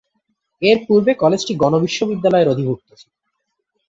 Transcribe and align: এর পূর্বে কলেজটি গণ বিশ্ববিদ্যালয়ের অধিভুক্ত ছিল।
এর 0.61 0.77
পূর্বে 0.87 1.11
কলেজটি 1.13 1.53
গণ 1.55 1.73
বিশ্ববিদ্যালয়ের 1.83 2.51
অধিভুক্ত 2.53 2.89
ছিল। 2.93 3.11